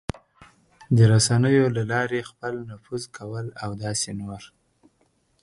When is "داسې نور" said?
3.83-4.41